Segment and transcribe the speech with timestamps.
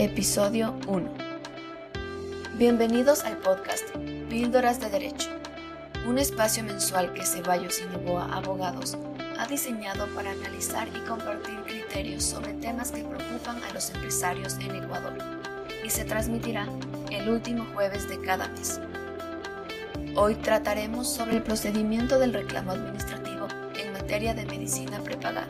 [0.00, 1.12] Episodio 1.
[2.56, 3.82] Bienvenidos al podcast
[4.30, 5.28] Píldoras de Derecho,
[6.06, 8.96] un espacio mensual que Ceballos y Novoa Abogados
[9.36, 14.76] ha diseñado para analizar y compartir criterios sobre temas que preocupan a los empresarios en
[14.76, 15.18] Ecuador
[15.84, 16.68] y se transmitirá
[17.10, 18.80] el último jueves de cada mes.
[20.14, 25.48] Hoy trataremos sobre el procedimiento del reclamo administrativo en materia de medicina prepagada.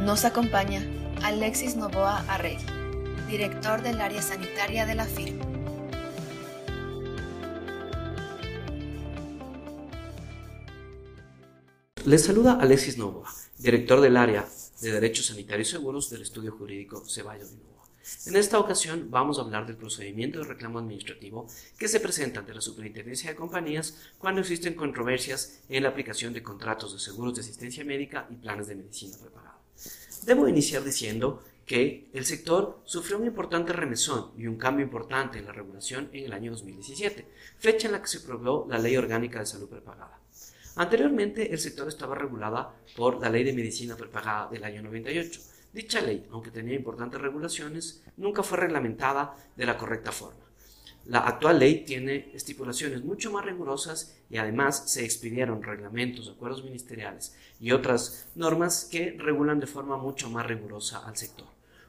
[0.00, 0.82] Nos acompaña
[1.22, 2.64] Alexis Novoa Arregui,
[3.28, 5.44] director del área sanitaria de la firma.
[12.04, 14.46] Les saluda Alexis Novoa, director del área
[14.80, 17.84] de Derechos Sanitarios Seguros del Estudio Jurídico Ceballos Novoa.
[18.26, 22.54] En esta ocasión vamos a hablar del procedimiento de reclamo administrativo que se presenta ante
[22.54, 27.40] la Superintendencia de Compañías cuando existen controversias en la aplicación de contratos de seguros de
[27.40, 29.58] asistencia médica y planes de medicina prepagada.
[30.26, 35.44] Debo iniciar diciendo que el sector sufrió un importante remesón y un cambio importante en
[35.44, 37.24] la regulación en el año 2017,
[37.60, 40.18] fecha en la que se aprobó la Ley Orgánica de Salud Prepagada.
[40.74, 45.40] Anteriormente, el sector estaba regulada por la Ley de Medicina Prepagada del año 98.
[45.72, 50.45] Dicha ley, aunque tenía importantes regulaciones, nunca fue reglamentada de la correcta forma.
[51.08, 57.36] La actual ley tiene estipulaciones mucho más rigurosas y además se expidieron reglamentos, acuerdos ministeriales
[57.60, 61.46] y otras normas que regulan de forma mucho más rigurosa al sector.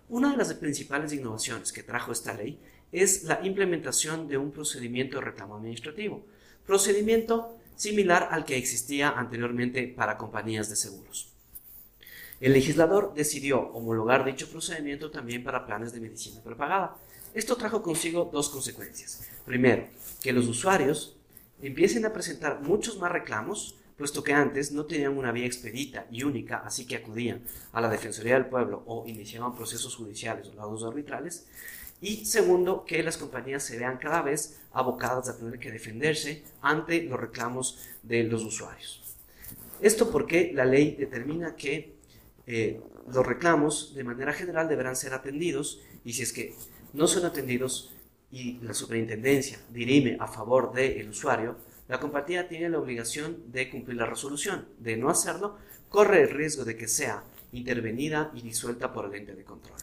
[0.08, 2.60] Una de las principales innovaciones que trajo esta ley
[2.92, 6.24] es la implementación de un procedimiento de reclamo administrativo,
[6.68, 11.34] procedimiento similar al que existía anteriormente para compañías de seguros.
[12.40, 16.96] El legislador decidió homologar dicho procedimiento también para planes de medicina prepagada,
[17.38, 19.22] esto trajo consigo dos consecuencias.
[19.46, 19.88] Primero,
[20.24, 21.16] que los usuarios
[21.62, 26.24] empiecen a presentar muchos más reclamos, puesto que antes no tenían una vía expedita y
[26.24, 30.84] única, así que acudían a la Defensoría del Pueblo o iniciaban procesos judiciales o laudos
[30.84, 31.46] arbitrales.
[32.02, 37.04] Y segundo, que las compañías se vean cada vez abocadas a tener que defenderse ante
[37.04, 39.16] los reclamos de los usuarios.
[39.80, 41.94] Esto porque la ley determina que
[42.48, 46.56] eh, los reclamos de manera general deberán ser atendidos y si es que
[46.98, 47.94] no son atendidos
[48.32, 51.56] y la superintendencia dirime a favor del usuario,
[51.88, 54.68] la compañía tiene la obligación de cumplir la resolución.
[54.80, 55.58] De no hacerlo,
[55.90, 59.78] corre el riesgo de que sea intervenida y disuelta por el ente de control.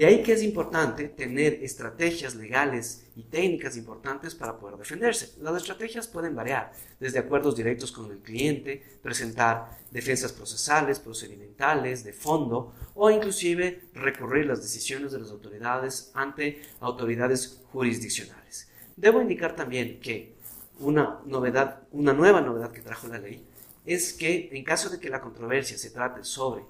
[0.00, 5.34] De ahí que es importante tener estrategias legales y técnicas importantes para poder defenderse.
[5.42, 12.14] Las estrategias pueden variar, desde acuerdos directos con el cliente, presentar defensas procesales, procedimentales, de
[12.14, 18.70] fondo, o inclusive recurrir las decisiones de las autoridades ante autoridades jurisdiccionales.
[18.96, 20.32] Debo indicar también que
[20.78, 23.44] una novedad, una nueva novedad que trajo la ley
[23.84, 26.62] es que en caso de que la controversia se trate sobre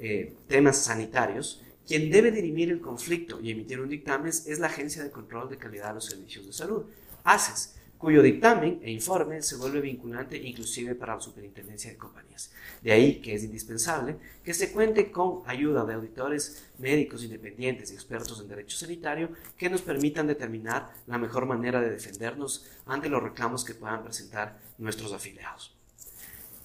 [0.00, 5.02] eh, temas sanitarios, quien debe dirimir el conflicto y emitir un dictamen es la Agencia
[5.02, 6.84] de Control de Calidad de los Servicios de Salud,
[7.24, 12.52] ACES, cuyo dictamen e informe se vuelve vinculante inclusive para la superintendencia de compañías.
[12.82, 17.94] De ahí que es indispensable que se cuente con ayuda de auditores médicos independientes y
[17.94, 23.22] expertos en derecho sanitario que nos permitan determinar la mejor manera de defendernos ante los
[23.22, 25.76] reclamos que puedan presentar nuestros afiliados.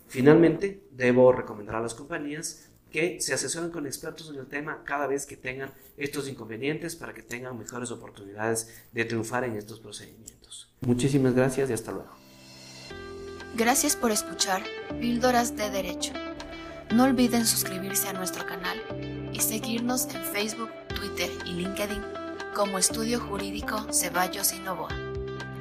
[0.07, 5.08] Finalmente, debo recomendar a las compañías que se asesoren con expertos en el tema cada
[5.08, 10.70] vez que tengan estos inconvenientes para que tengan mejores oportunidades de triunfar en estos procedimientos.
[10.81, 12.12] Muchísimas gracias y hasta luego.
[13.56, 14.64] Gracias por escuchar
[15.00, 16.14] Píldoras de Derecho.
[16.94, 18.81] No olviden suscribirse a nuestro canal
[19.34, 22.02] y seguirnos en Facebook, Twitter y LinkedIn
[22.56, 24.90] como Estudio Jurídico Ceballos y Novoa,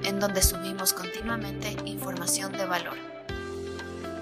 [0.04, 2.96] en donde subimos continuamente información de valor.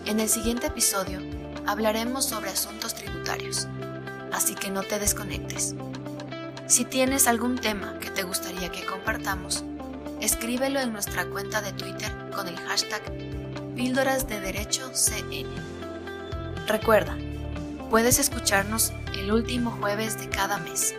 [0.07, 1.21] En el siguiente episodio
[1.67, 3.69] hablaremos sobre asuntos tributarios,
[4.33, 5.75] así que no te desconectes.
[6.67, 9.65] Si tienes algún tema que te gustaría que compartamos,
[10.21, 13.03] escríbelo en nuestra cuenta de Twitter con el hashtag
[13.75, 15.47] Píldoras de Derecho CN.
[16.67, 17.17] Recuerda,
[17.91, 20.94] puedes escucharnos el último jueves de cada mes.